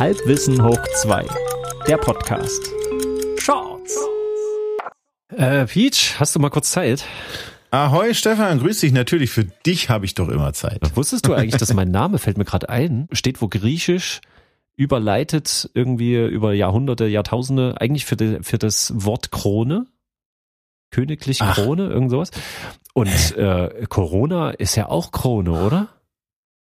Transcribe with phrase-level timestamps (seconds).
[0.00, 1.24] Halbwissen hoch 2.
[1.86, 2.60] Der Podcast.
[3.38, 3.96] Shorts.
[5.28, 7.04] Äh, Peach, hast du mal kurz Zeit?
[7.70, 8.92] Ahoi Stefan, grüß dich.
[8.92, 10.80] Natürlich, für dich habe ich doch immer Zeit.
[10.96, 14.20] Wusstest du eigentlich, dass mein Name, fällt mir gerade ein, steht wo griechisch
[14.76, 19.86] überleitet irgendwie über Jahrhunderte, Jahrtausende eigentlich für, die, für das Wort Krone?
[20.90, 21.54] Königlich Ach.
[21.54, 22.32] Krone, irgend sowas.
[22.94, 25.88] Und äh, Corona ist ja auch Krone, oder?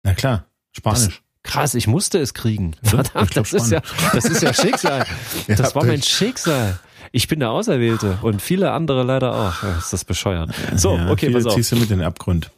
[0.03, 1.23] Na klar, Spanisch.
[1.43, 2.73] Krass, ich musste es kriegen.
[2.83, 3.81] Verdammt, das ist ja,
[4.13, 5.05] das ist ja Schicksal.
[5.49, 6.79] Das war mein Schicksal.
[7.15, 9.63] Ich bin der Auserwählte und viele andere leider auch.
[9.77, 10.51] Ist das bescheuert.
[10.77, 11.55] So, Ja, okay, pass auf.
[11.57, 12.51] ziehst du mit in den Abgrund.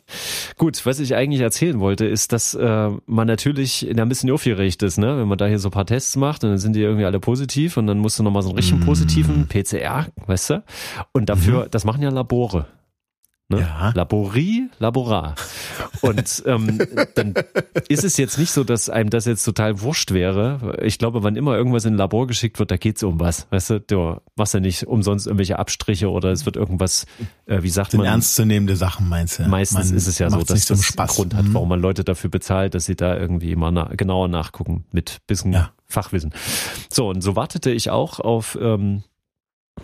[0.59, 4.83] Gut, was ich eigentlich erzählen wollte, ist, dass äh, man natürlich in ein bisschen aufgeregt
[4.85, 5.19] ist, ne?
[5.19, 7.19] Wenn man da hier so ein paar Tests macht und dann sind die irgendwie alle
[7.19, 8.85] positiv und dann musst du nochmal so einen richtigen Mm.
[8.85, 10.63] positiven PCR, weißt du?
[11.13, 12.67] Und dafür, das machen ja Labore.
[13.55, 13.61] Ne?
[13.61, 13.93] Ja.
[13.95, 15.35] Laborie, Laborar.
[16.01, 16.79] Und ähm,
[17.15, 17.35] dann
[17.89, 20.79] ist es jetzt nicht so, dass einem das jetzt total wurscht wäre.
[20.83, 23.47] Ich glaube, wann immer irgendwas in ein Labor geschickt wird, da geht's um was.
[23.51, 27.07] Weißt du, du machst ja nicht umsonst irgendwelche Abstriche oder es wird irgendwas,
[27.47, 28.07] äh, wie sagt Sind man?
[28.09, 29.45] ernstzunehmende Sachen, meinst du?
[29.49, 31.11] Meistens Man ist es ja so, dass das Spaß.
[31.11, 31.55] einen Grund hat, Mhm.
[31.55, 35.53] warum man Leute dafür bezahlt, dass sie da irgendwie immer na genauer nachgucken mit bisschen
[35.53, 35.71] Ja.
[35.87, 36.33] Fachwissen.
[36.91, 39.03] So, und so wartete ich auch auf, ähm,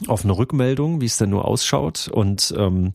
[0.07, 2.09] auf eine Rückmeldung, wie es denn nur ausschaut.
[2.09, 2.93] Und ähm,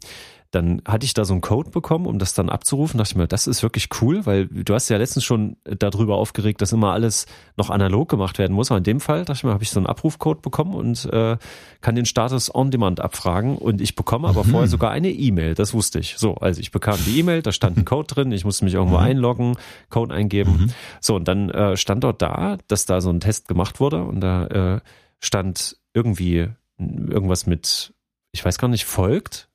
[0.55, 2.97] dann hatte ich da so einen Code bekommen, um das dann abzurufen.
[2.97, 6.61] dachte ich mir, das ist wirklich cool, weil du hast ja letztens schon darüber aufgeregt,
[6.61, 7.25] dass immer alles
[7.57, 8.71] noch analog gemacht werden muss.
[8.71, 11.37] Aber in dem Fall, dachte ich mir, habe ich so einen Abrufcode bekommen und äh,
[11.81, 13.57] kann den Status on demand abfragen.
[13.57, 16.15] Und ich bekomme aber vorher sogar eine E-Mail, das wusste ich.
[16.17, 18.97] So, also ich bekam die E-Mail, da stand ein Code drin, ich musste mich irgendwo
[18.97, 19.57] einloggen,
[19.89, 20.73] Code eingeben.
[21.01, 24.21] So, und dann äh, stand dort da, dass da so ein Test gemacht wurde und
[24.21, 24.79] da äh,
[25.19, 26.47] stand irgendwie
[26.77, 27.93] irgendwas mit,
[28.31, 29.49] ich weiß gar nicht, folgt,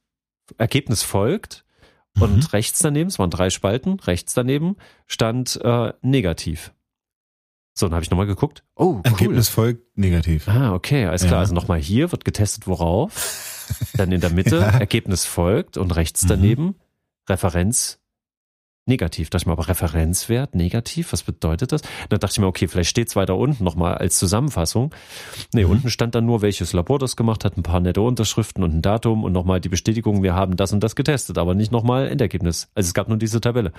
[0.58, 1.64] Ergebnis folgt
[2.18, 2.42] und Mhm.
[2.52, 4.76] rechts daneben, es waren drei Spalten, rechts daneben
[5.06, 6.72] stand äh, negativ.
[7.74, 8.64] So, dann habe ich nochmal geguckt.
[8.74, 9.00] Oh, cool.
[9.04, 10.48] Ergebnis folgt negativ.
[10.48, 11.34] Ah, okay, alles klar.
[11.34, 11.38] Ja.
[11.38, 13.46] Also nochmal hier wird getestet, worauf.
[13.94, 14.78] Dann in der Mitte Ja.
[14.78, 16.28] Ergebnis folgt und rechts Mhm.
[16.28, 16.74] daneben
[17.28, 18.00] Referenz
[18.90, 19.30] negativ.
[19.30, 21.80] Dachte ich mir, aber Referenzwert negativ, was bedeutet das?
[22.10, 24.94] Dann dachte ich mir, okay, vielleicht steht's weiter unten nochmal als Zusammenfassung.
[25.54, 25.70] Nee, Mhm.
[25.70, 28.82] unten stand dann nur, welches Labor das gemacht hat, ein paar nette Unterschriften und ein
[28.82, 32.68] Datum und nochmal die Bestätigung, wir haben das und das getestet, aber nicht nochmal Endergebnis.
[32.74, 33.72] Also es gab nur diese Tabelle.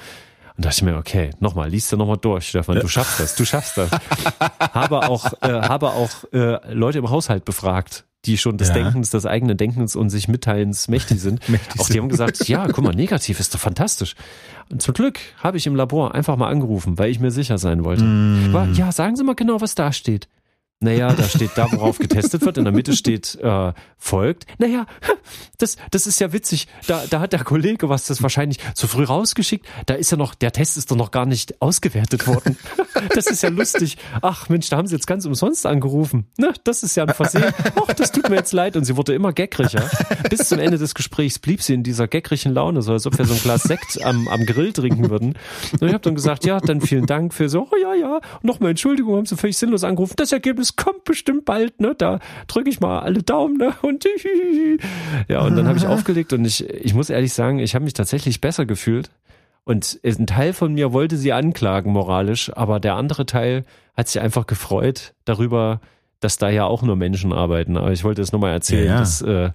[0.58, 3.46] Und dachte ich mir, okay, nochmal, liest du nochmal durch, Stefan, du schaffst das, du
[3.46, 3.90] schaffst das.
[4.74, 8.76] habe auch, äh, habe auch äh, Leute im Haushalt befragt, die schon des Ja.
[8.76, 11.48] Denkens, des eigenen Denkens und sich Mitteilens mächtig sind.
[11.50, 12.02] Mächtig auch die sind.
[12.04, 14.16] haben gesagt, ja, guck mal, negativ ist doch fantastisch.
[14.70, 17.84] Und zum Glück habe ich im Labor einfach mal angerufen, weil ich mir sicher sein
[17.84, 18.04] wollte.
[18.04, 18.54] Mm.
[18.54, 20.28] War, ja, sagen Sie mal genau, was da steht.
[20.84, 22.58] Naja, da steht da, worauf getestet wird.
[22.58, 24.48] In der Mitte steht äh, folgt.
[24.58, 24.88] Naja,
[25.60, 26.68] das, das ist ja witzig.
[26.88, 29.66] Da, da hat der Kollege was das wahrscheinlich zu früh rausgeschickt.
[29.86, 32.58] Da ist ja noch, der Test ist doch noch gar nicht ausgewertet worden.
[33.16, 33.98] Das ist ja lustig.
[34.22, 36.28] Ach Mensch, da haben sie jetzt ganz umsonst angerufen.
[36.38, 37.52] Ne, das ist ja ein Versehen.
[37.76, 38.76] Ach, das tut mir jetzt leid.
[38.76, 39.90] Und sie wurde immer geckriger.
[40.30, 43.26] Bis zum Ende des Gesprächs blieb sie in dieser geckrigen Laune, so als ob wir
[43.26, 45.36] so ein Glas Sekt am, am Grill trinken würden.
[45.80, 48.72] Und ich habe dann gesagt, ja, dann vielen Dank für so, oh ja, ja, nochmal
[48.72, 50.14] Entschuldigung, haben sie völlig sinnlos angerufen.
[50.18, 51.94] Das Ergebnis kommt bestimmt bald, ne?
[51.98, 53.74] Da drücke ich mal alle Daumen, ne?
[53.82, 54.06] Und
[55.28, 57.94] ja, und dann habe ich aufgelegt und ich, ich muss ehrlich sagen, ich habe mich
[57.94, 59.10] tatsächlich besser gefühlt.
[59.64, 63.64] Und ein Teil von mir wollte sie anklagen moralisch, aber der andere Teil
[63.96, 65.82] hat sich einfach gefreut darüber,
[66.20, 67.78] dass da ja auch nur Menschen arbeiten.
[67.78, 69.00] Aber ich wollte es nochmal erzählen, Ja, ja.
[69.00, 69.52] dass äh,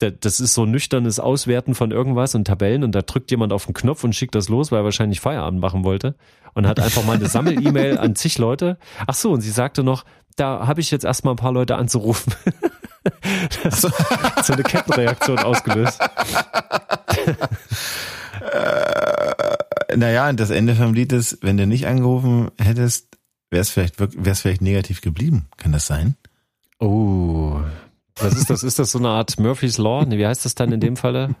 [0.00, 3.52] da- das ist so ein nüchternes Auswerten von irgendwas und Tabellen und da drückt jemand
[3.52, 6.16] auf den Knopf und schickt das los, weil er wahrscheinlich Feierabend machen wollte
[6.54, 8.76] und hat einfach mal eine Sammel-E-Mail an zig Leute.
[9.06, 10.04] Ach so, und sie sagte noch,
[10.40, 12.34] da habe ich jetzt erstmal ein paar Leute anzurufen.
[13.62, 15.98] Das hat so eine Kettenreaktion ausgelöst.
[18.52, 23.16] Äh, naja, und das Ende vom Lied ist, wenn du nicht angerufen hättest,
[23.50, 25.46] wäre es vielleicht, wär's vielleicht negativ geblieben.
[25.56, 26.16] Kann das sein?
[26.80, 27.60] Oh.
[28.16, 28.62] Was ist das?
[28.62, 30.04] Ist das so eine Art Murphy's Law?
[30.04, 31.34] Nee, wie heißt das dann in dem Falle?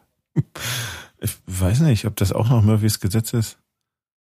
[1.20, 3.58] Ich weiß nicht, ob das auch noch Murphys Gesetz ist.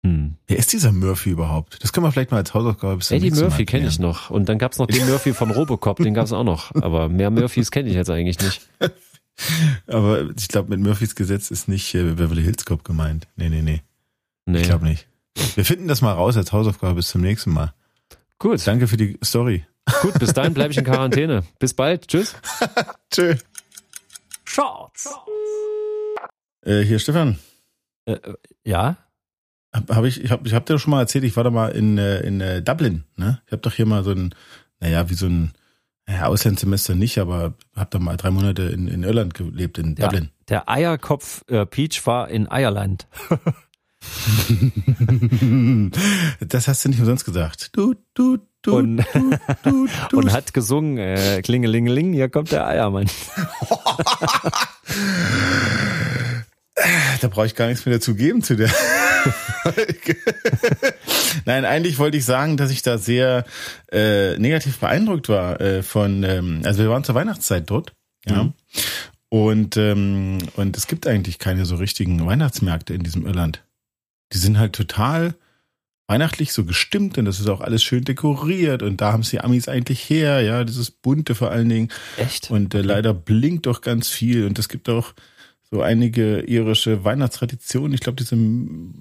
[0.04, 0.36] Hm.
[0.48, 1.84] Wer ist dieser Murphy überhaupt?
[1.84, 4.00] Das können wir vielleicht mal als Hausaufgabe bis zum Eddie nächsten Mal Murphy kenne ich
[4.00, 4.30] noch.
[4.32, 6.74] Und dann gab's noch den Murphy von Robocop, den gab's auch noch.
[6.76, 8.68] Aber mehr Murphys kenne ich jetzt eigentlich nicht.
[9.88, 13.28] Aber ich glaube, mit Murphys Gesetz ist nicht äh, Beverly Hills Cop gemeint.
[13.36, 13.82] Nee, nee, nee.
[14.46, 14.62] Nee.
[14.62, 15.08] Ich glaube nicht.
[15.56, 17.74] Wir finden das mal raus als Hausaufgabe bis zum nächsten Mal.
[18.40, 19.66] Gut, Danke für die Story.
[20.02, 21.44] gut, bis dahin bleibe ich in Quarantäne.
[21.60, 22.08] Bis bald.
[22.08, 22.36] Tschüss.
[23.12, 23.36] Tschö.
[24.44, 25.10] Shorts.
[26.64, 27.38] Äh, hier, Stefan.
[28.06, 28.34] Äh, äh,
[28.66, 28.98] ja?
[29.74, 31.70] Hab, hab ich, ich habe ich hab dir schon mal erzählt, ich war da mal
[31.70, 33.04] in, äh, in äh, Dublin.
[33.16, 33.42] Ne?
[33.46, 34.36] Ich habe doch hier mal so ein,
[34.80, 35.54] naja, wie so ein
[36.10, 40.08] ja, Auslandssemester nicht, aber habe da mal drei Monate in, in Irland gelebt, in Ja,
[40.08, 40.30] Dublin.
[40.50, 43.08] der Eierkopf äh, Peach war in Eierland.
[46.40, 47.70] das hast du nicht umsonst gesagt.
[47.74, 49.88] Du, du, du, und, du, du,
[50.18, 53.06] und hat gesungen, äh, Klingelingeling, hier kommt der Eiermann.
[57.22, 58.72] Da brauche ich gar nichts mehr dazu geben zu der.
[61.46, 63.46] Nein, eigentlich wollte ich sagen, dass ich da sehr
[63.92, 67.94] äh, negativ beeindruckt war äh, von, ähm, also wir waren zur Weihnachtszeit dort,
[68.26, 68.44] ja.
[68.44, 68.54] Mhm.
[69.30, 73.64] Und, ähm, und es gibt eigentlich keine so richtigen Weihnachtsmärkte in diesem Irland.
[74.34, 75.36] Die sind halt total
[76.08, 79.70] weihnachtlich so gestimmt und das ist auch alles schön dekoriert und da haben sie Amis
[79.70, 81.88] eigentlich her, ja, dieses bunte vor allen Dingen.
[82.18, 82.52] Echt?
[82.52, 85.14] Und äh, leider blinkt doch ganz viel und es gibt auch
[85.72, 87.94] so einige irische Weihnachtstraditionen.
[87.94, 88.36] Ich glaube, diese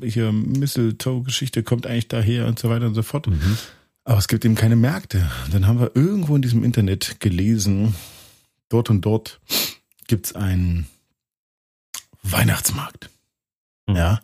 [0.04, 3.26] hier Mistletoe-Geschichte kommt eigentlich daher und so weiter und so fort.
[3.26, 3.58] Mhm.
[4.04, 5.28] Aber es gibt eben keine Märkte.
[5.50, 7.94] Dann haben wir irgendwo in diesem Internet gelesen,
[8.68, 9.40] dort und dort
[10.06, 10.86] gibt's einen
[12.22, 13.10] Weihnachtsmarkt.
[13.86, 13.96] Mhm.
[13.96, 14.20] Ja.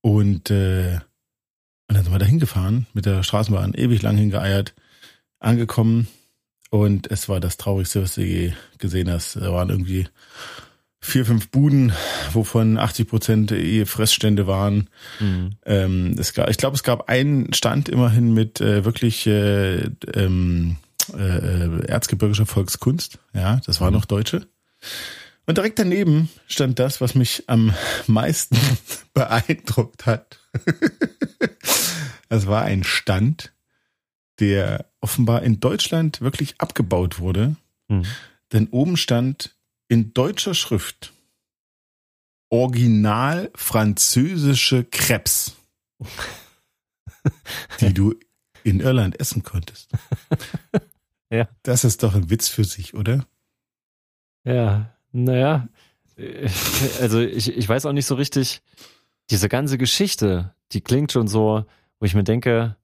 [0.00, 1.00] Und, äh,
[1.88, 4.74] und dann sind wir da hingefahren mit der Straßenbahn, ewig lang hingeeiert,
[5.40, 6.06] angekommen.
[6.70, 9.36] Und es war das Traurigste, was du je gesehen hast.
[9.36, 10.06] Da waren irgendwie
[11.06, 11.92] vier, fünf Buden,
[12.32, 14.90] wovon 80 Prozent eh Fressstände waren.
[15.20, 15.50] Mhm.
[15.64, 20.76] Ähm, es gab, ich glaube, es gab einen Stand immerhin mit äh, wirklich äh, ähm,
[21.16, 23.18] äh, erzgebirgischer Volkskunst.
[23.32, 24.46] Ja, das war noch Deutsche.
[25.46, 27.72] Und direkt daneben stand das, was mich am
[28.06, 28.58] meisten
[29.14, 30.40] beeindruckt hat.
[32.28, 33.52] Das war ein Stand,
[34.40, 37.54] der offenbar in Deutschland wirklich abgebaut wurde.
[37.86, 38.04] Mhm.
[38.52, 39.55] Denn oben stand
[39.88, 41.12] in deutscher Schrift
[42.50, 45.56] original französische Crepes,
[47.80, 48.14] die du
[48.64, 49.90] in Irland essen konntest.
[51.28, 51.48] Ja.
[51.64, 53.26] Das ist doch ein Witz für sich, oder?
[54.44, 55.68] Ja, naja.
[56.16, 56.48] äh,
[57.00, 58.62] Also ich, ich weiß auch nicht so richtig,
[59.30, 61.66] diese ganze Geschichte, die klingt schon so,
[61.98, 62.76] wo ich mir denke,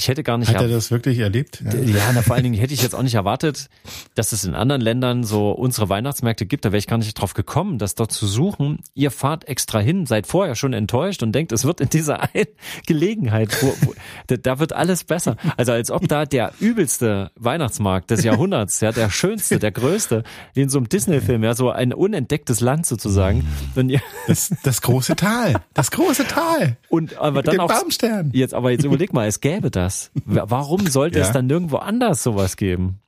[0.00, 1.62] ich hätte gar nicht Hat er das wirklich erlebt?
[1.62, 3.68] Ja, na, vor allen Dingen hätte ich jetzt auch nicht erwartet,
[4.14, 6.64] dass es in anderen Ländern so unsere Weihnachtsmärkte gibt.
[6.64, 8.78] Da wäre ich gar nicht drauf gekommen, das dort zu suchen.
[8.94, 12.46] Ihr fahrt extra hin, seid vorher schon enttäuscht und denkt, es wird in dieser einen
[12.86, 13.94] Gelegenheit, wo, wo,
[14.36, 15.36] da, wird alles besser.
[15.56, 20.24] Also als ob da der übelste Weihnachtsmarkt des Jahrhunderts, ja, der schönste, der größte,
[20.54, 23.46] wie in so einem Disney-Film, ja, so ein unentdecktes Land sozusagen.
[23.74, 25.54] Und, ihr- Das, das große Tal.
[25.74, 26.76] Das große Tal.
[26.88, 28.30] und aber dann auch Baumstern.
[28.32, 29.89] Jetzt, aber jetzt überleg mal, es gäbe das.
[30.24, 31.24] Wa- Warum sollte Ja.
[31.26, 33.00] es dann nirgendwo anders sowas geben?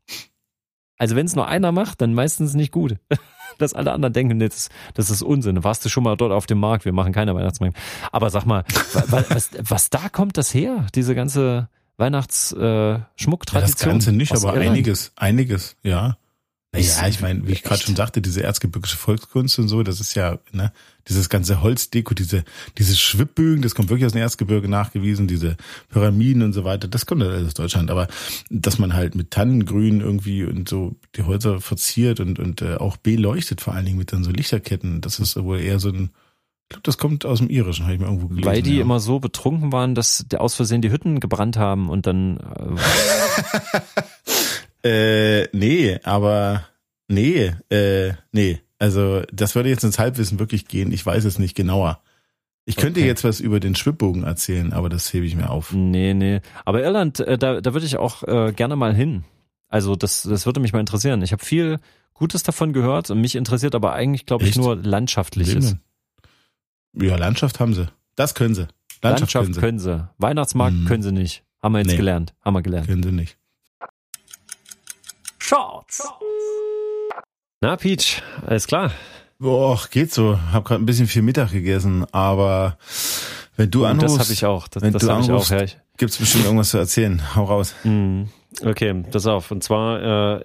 [0.98, 2.96] Also wenn es nur einer macht, dann meistens nicht gut.
[3.58, 5.62] Dass alle anderen denken, nee, das, das ist Unsinn.
[5.62, 6.84] Warst du schon mal dort auf dem Markt?
[6.84, 7.78] Wir machen keine Weihnachtsmärkte.
[8.10, 8.64] Aber sag mal,
[8.94, 10.86] wa- wa- was, was da kommt das her?
[10.94, 11.68] Diese ganze
[11.98, 13.60] Weihnachtsschmucktradition?
[13.60, 13.76] Äh, Ja, das
[14.06, 14.70] Ganze nicht, aus aber Irland?
[14.72, 16.16] einiges, einiges, ja.
[16.74, 17.84] Ist- Ja, ich meine, wie ich gerade echt?
[17.84, 20.72] schon sagte, diese erzgebirgische Volkskunst und so, das ist ja, ne,
[21.08, 22.44] dieses ganze Holzdeko, diese,
[22.78, 25.56] diese Schwibbögen, das kommt wirklich aus dem Erzgebirge nachgewiesen, diese
[25.90, 27.90] Pyramiden und so weiter, das kommt alles aus Deutschland.
[27.90, 28.08] Aber
[28.48, 32.96] dass man halt mit Tannengrün irgendwie und so die Häuser verziert und, und äh, auch
[32.96, 36.04] beleuchtet, vor allen Dingen mit dann so Lichterketten, das ist wohl eher so ein,
[36.64, 38.46] ich glaube, das kommt aus dem Irischen, habe ich mir irgendwo gelesen.
[38.46, 38.80] Weil die ja.
[38.82, 43.80] immer so betrunken waren, dass aus Versehen die Hütten gebrannt haben und dann äh,
[44.84, 46.64] Äh, nee, aber
[47.08, 48.60] nee, äh, nee.
[48.78, 50.90] Also das würde jetzt ins Halbwissen wirklich gehen.
[50.92, 52.00] Ich weiß es nicht genauer.
[52.64, 53.06] Ich könnte Okay.
[53.08, 55.72] jetzt was über den Schwibbogen erzählen, aber das hebe ich mir auf.
[55.72, 56.40] Nee, nee.
[56.64, 59.24] Aber Irland, äh, da, da würde ich auch äh, gerne mal hin.
[59.68, 61.22] Also das, das würde mich mal interessieren.
[61.22, 61.78] Ich habe viel
[62.14, 65.54] Gutes davon gehört und mich interessiert aber eigentlich, glaube ich, nur Landschaftliches.
[65.72, 65.80] Leben.
[67.00, 67.86] Ja, Landschaft haben sie.
[68.16, 68.68] Das können sie.
[69.02, 69.60] Landschaft, Landschaft können sie.
[69.60, 70.08] können sie.
[70.18, 70.84] Weihnachtsmarkt Mhm.
[70.86, 71.42] können sie nicht.
[71.62, 71.96] Haben wir jetzt Nee.
[71.96, 72.34] gelernt.
[72.44, 72.86] Haben wir gelernt.
[72.86, 73.38] Können sie nicht.
[75.52, 76.02] Shorts.
[77.60, 78.90] Na, Peach, alles klar.
[79.38, 80.38] Boah, geht so.
[80.50, 82.78] Hab gerade ein bisschen viel Mittag gegessen, aber
[83.56, 84.68] wenn du Und anrufst, das habe ich auch.
[84.68, 85.50] Das, wenn das du ich auch.
[85.50, 87.22] Ja, ich, gibt's bestimmt irgendwas zu erzählen.
[87.36, 87.74] Hau raus.
[87.84, 88.24] Mm,
[88.64, 89.50] Okay, pass auf.
[89.50, 90.44] Und zwar, äh,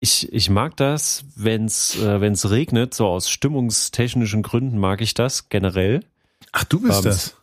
[0.00, 5.48] ich, ich mag das, wenn's äh, wenn's regnet, so aus stimmungstechnischen Gründen mag ich das
[5.48, 6.04] generell.
[6.52, 7.04] Ach, du bist Abends.
[7.32, 7.36] das.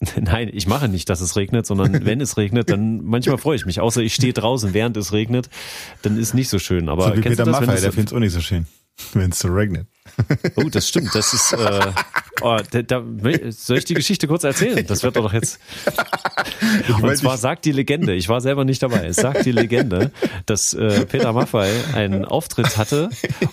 [0.20, 3.66] Nein, ich mache nicht, dass es regnet, sondern wenn es regnet, dann manchmal freue ich
[3.66, 3.80] mich.
[3.80, 5.50] Außer ich stehe draußen, während es regnet,
[6.02, 6.88] dann ist nicht so schön.
[6.88, 8.40] Aber so wie kennst Peter du das, wenn Maffay, es- der find's auch nicht so
[8.40, 8.66] schön,
[9.12, 9.86] wenn es so regnet.
[10.56, 11.14] Oh, das stimmt.
[11.14, 11.52] Das ist.
[11.52, 11.92] Äh,
[12.40, 13.02] oh, da, da,
[13.50, 14.84] soll ich die Geschichte kurz erzählen?
[14.86, 15.60] Das wird doch jetzt.
[17.02, 20.10] Und zwar sagt die Legende, ich war selber nicht dabei, es sagt die Legende,
[20.46, 23.10] dass äh, Peter Maffay einen Auftritt hatte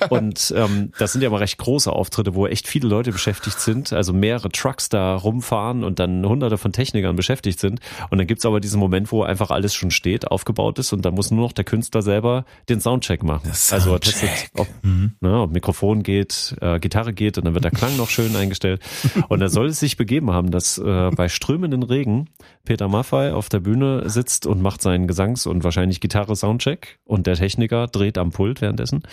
[0.10, 3.94] und ähm, das sind ja immer recht große Auftritte, wo echt viele Leute beschäftigt sind,
[3.94, 7.79] also mehrere Trucks da rumfahren und dann hunderte von Technikern beschäftigt sind
[8.10, 11.12] und dann gibt's aber diesen Moment, wo einfach alles schon steht, aufgebaut ist und da
[11.12, 13.50] muss nur noch der Künstler selber den Soundcheck machen.
[13.50, 14.15] Also Soundcheck.
[14.15, 15.12] testet, ob, Mhm.
[15.22, 18.76] ne, ob Mikrofon geht, äh, Gitarre geht und dann wird der Klang noch schön eingestellt.
[19.29, 22.29] Und da soll es sich begeben haben, dass äh, bei strömenden Regen
[22.65, 27.36] Peter Maffay auf der Bühne sitzt und macht seinen Gesangs- und wahrscheinlich Gitarre-Soundcheck und der
[27.36, 29.03] Techniker dreht am Pult währenddessen.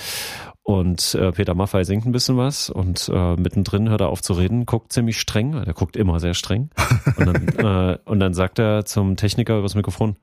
[0.62, 4.33] Und äh, Peter Maffay singt ein bisschen was und äh, mittendrin hört er auf zu
[4.33, 6.71] reden, guckt ziemlich streng, der guckt immer sehr streng.
[7.16, 7.49] Und dann,
[7.92, 10.16] äh, und dann sagt er zum Techniker übers Mikrofon,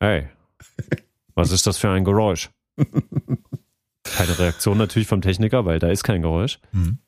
[0.00, 0.28] hey,
[1.34, 2.50] was ist das für ein Geräusch?
[4.04, 6.58] Keine Reaktion natürlich vom Techniker, weil da ist kein Geräusch.
[6.72, 6.98] Mhm.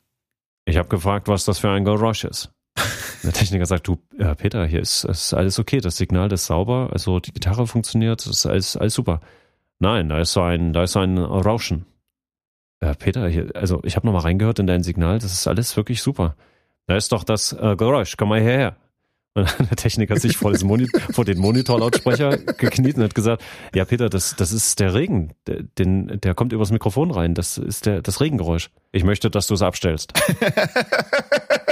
[0.65, 2.53] Ich habe gefragt, was das für ein Geräusch ist.
[3.23, 6.91] Der Techniker sagt, du, ja, Peter, hier ist, ist alles okay, das Signal ist sauber,
[6.93, 9.21] also die Gitarre funktioniert, das ist alles, alles super.
[9.79, 11.87] Nein, da ist so ein, da ist so ein Rauschen.
[12.83, 16.03] Ja, Peter, hier, also ich habe nochmal reingehört in dein Signal, das ist alles wirklich
[16.03, 16.37] super.
[16.87, 18.77] Da ist doch das äh, Geräusch, komm mal hierher.
[19.35, 20.53] Und der Techniker hat sich vor,
[21.13, 23.43] vor den Monitorlautsprecher gekniet und hat gesagt,
[23.75, 27.59] ja Peter, das, das ist der Regen, der, den, der kommt übers Mikrofon rein, das
[27.59, 28.71] ist der, das Regengeräusch.
[28.93, 30.13] Ich möchte, dass du es abstellst.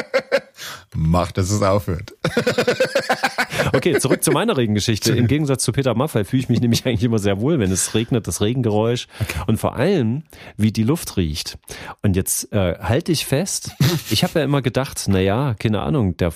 [0.94, 2.14] Mach, dass es aufhört.
[3.72, 5.12] Okay, zurück zu meiner Regengeschichte.
[5.12, 7.94] Im Gegensatz zu Peter Maffay fühle ich mich nämlich eigentlich immer sehr wohl, wenn es
[7.94, 9.40] regnet, das Regengeräusch okay.
[9.46, 10.24] und vor allem,
[10.56, 11.58] wie die Luft riecht.
[12.02, 13.70] Und jetzt äh, halte ich fest,
[14.10, 16.32] ich habe ja immer gedacht, na ja, keine Ahnung, der,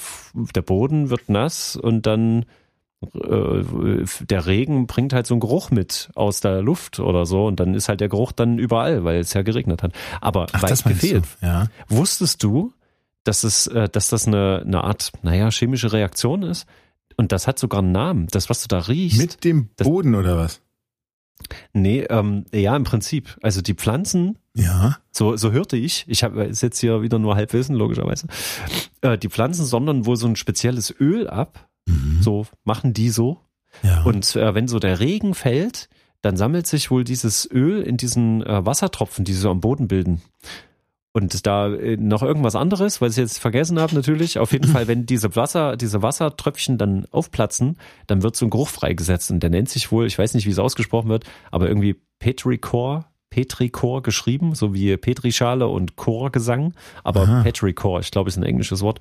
[0.54, 2.44] der Boden wird nass und dann
[3.02, 7.60] äh, der Regen bringt halt so einen Geruch mit aus der Luft oder so und
[7.60, 9.92] dann ist halt der Geruch dann überall, weil es ja geregnet hat.
[10.20, 11.24] Aber Ach, weit gefehlt.
[11.40, 11.46] Du?
[11.46, 11.66] Ja.
[11.88, 12.72] Wusstest du,
[13.26, 16.66] dass es, äh, dass das eine, eine Art, naja, chemische Reaktion ist?
[17.16, 18.26] Und das hat sogar einen Namen.
[18.30, 19.18] Das, was du da riechst.
[19.18, 20.60] Mit dem Boden das, oder was?
[21.72, 23.36] Nee, ähm, ja, im Prinzip.
[23.42, 24.98] Also die Pflanzen, ja.
[25.10, 28.26] so, so hörte ich, ich habe jetzt hier wieder nur Halbwissen, logischerweise.
[29.02, 31.68] Äh, die Pflanzen sondern wohl so ein spezielles Öl ab.
[31.86, 32.22] Mhm.
[32.22, 33.40] So machen die so.
[33.82, 34.02] Ja.
[34.04, 35.88] Und äh, wenn so der Regen fällt,
[36.22, 39.88] dann sammelt sich wohl dieses Öl in diesen äh, Wassertropfen, die sie so am Boden
[39.88, 40.22] bilden.
[41.16, 44.38] Und da äh, noch irgendwas anderes, weil ich jetzt vergessen habe natürlich.
[44.38, 48.68] Auf jeden Fall, wenn diese Wasser, diese Wassertröpfchen dann aufplatzen, dann wird so ein Geruch
[48.68, 51.96] freigesetzt und der nennt sich wohl, ich weiß nicht, wie es ausgesprochen wird, aber irgendwie
[52.18, 57.42] Petrichor, Petrichor geschrieben, so wie Petrischale und Chorgesang, aber Aha.
[57.44, 59.00] Petrichor, ich glaube, ist ein englisches Wort.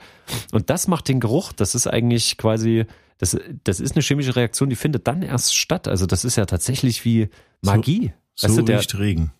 [0.53, 2.85] Und das macht den Geruch, das ist eigentlich quasi,
[3.17, 5.89] das, das ist eine chemische Reaktion, die findet dann erst statt.
[5.89, 7.27] Also das ist ja tatsächlich wie
[7.61, 8.13] Magie.
[8.35, 9.33] So, so weißt du, der, Regen.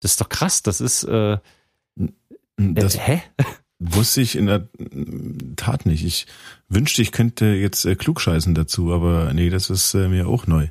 [0.00, 1.36] Das ist doch krass, das ist, äh,
[2.74, 3.22] das Hä?
[3.78, 4.68] Wusste ich in der
[5.56, 6.04] Tat nicht.
[6.04, 6.26] Ich
[6.68, 10.68] wünschte, ich könnte jetzt äh, klugscheißen dazu, aber nee, das ist äh, mir auch neu.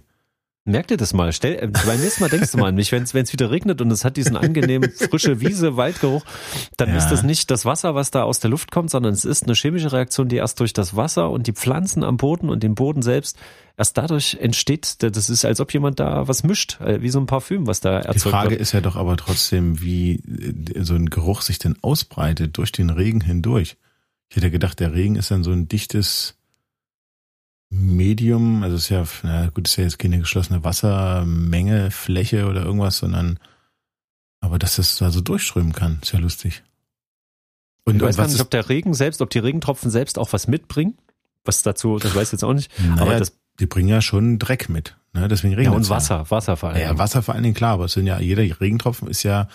[0.66, 1.34] Merk dir das mal.
[1.34, 3.90] Stell, äh, beim nächsten Mal denkst du mal an mich, wenn es wieder regnet und
[3.92, 6.24] es hat diesen angenehmen frische Wiese, Waldgeruch,
[6.78, 6.98] dann ja.
[6.98, 9.54] ist das nicht das Wasser, was da aus der Luft kommt, sondern es ist eine
[9.54, 13.02] chemische Reaktion, die erst durch das Wasser und die Pflanzen am Boden und den Boden
[13.02, 13.38] selbst
[13.78, 15.02] erst dadurch entsteht.
[15.02, 17.98] Das ist, als ob jemand da was mischt, äh, wie so ein Parfüm, was da
[17.98, 18.26] erzeugt wird.
[18.26, 18.62] Die Frage wird.
[18.62, 22.90] ist ja doch aber trotzdem, wie äh, so ein Geruch sich denn ausbreitet durch den
[22.90, 23.78] Regen hindurch.
[24.30, 26.36] Ich hätte gedacht, der Regen ist dann so ein dichtes
[27.70, 32.98] Medium, also ist ja, na gut, ist ja jetzt keine geschlossene Wassermenge, Fläche oder irgendwas,
[32.98, 33.40] sondern
[34.42, 36.64] aber dass das da so durchströmen kann, ist ja lustig.
[37.86, 40.48] Und, ich weiß was nicht, ob der Regen selbst, ob die Regentropfen selbst auch was
[40.48, 40.98] mitbringen.
[41.44, 42.72] Was dazu, das weiß ich jetzt auch nicht.
[42.80, 44.98] Naja, aber das, die bringen ja schon Dreck mit.
[45.14, 45.28] Ne?
[45.28, 46.32] Deswegen regnet Ja, und Wasser, ja.
[46.32, 46.82] Wasser vor allem.
[46.82, 49.48] Ja, Wasser vor allen Dingen, klar, aber es sind ja, jeder Regentropfen ist ja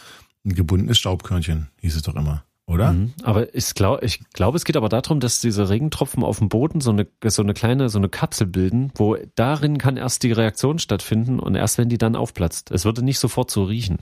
[0.44, 2.92] ein gebundenes Staubkörnchen, hieß es doch immer oder?
[2.92, 3.12] Mhm.
[3.23, 6.80] Aber ich glaube, ich glaube, es geht aber darum, dass diese Regentropfen auf dem Boden
[6.80, 10.78] so eine, so eine kleine, so eine Kapsel bilden, wo darin kann erst die Reaktion
[10.78, 12.71] stattfinden und erst wenn die dann aufplatzt.
[12.71, 13.99] Es würde nicht sofort so riechen.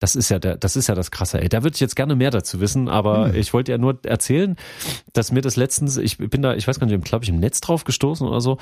[0.00, 1.42] Das ist ja der, das ist ja das Krasse.
[1.42, 3.34] Ey, da würde ich jetzt gerne mehr dazu wissen, aber hm.
[3.34, 4.56] ich wollte ja nur erzählen,
[5.12, 7.60] dass mir das letztens, ich bin da, ich weiß gar nicht, glaube ich, im Netz
[7.60, 8.56] drauf gestoßen oder so,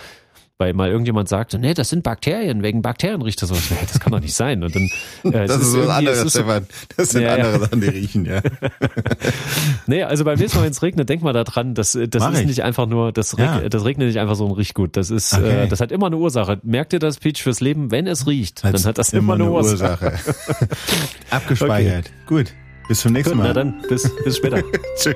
[0.58, 3.54] weil mal irgendjemand sagte, nee, das sind Bakterien, wegen Bakterien riecht das so.
[3.54, 4.64] Das kann doch nicht sein.
[4.64, 4.90] Und dann,
[5.32, 6.66] äh, das ist, ist was anderes, Stefan.
[6.96, 8.40] Das sind ja, andere Sachen, die riechen, ja.
[9.86, 12.40] nee, also beim nächsten Mal, wenn es regnet, denk mal daran, das, das Mach ist
[12.40, 12.46] ich.
[12.46, 13.68] nicht einfach nur, das, ja.
[13.68, 14.96] das regnet nicht einfach so ein Riechgut.
[14.96, 15.64] Das ist, okay.
[15.64, 16.58] äh, das hat immer eine Ursache.
[16.64, 17.92] Merkt ihr das, Peach, fürs Leben?
[17.92, 20.12] Wenn es riecht, Hat's dann hat das immer, immer eine Ursache.
[20.12, 20.18] Ursache.
[21.30, 22.06] Abgespeichert.
[22.06, 22.12] Okay.
[22.26, 22.52] Gut.
[22.88, 23.48] Bis zum nächsten Gut, Mal.
[23.48, 24.62] Na dann, bis, bis später.
[24.96, 25.14] Tschüss.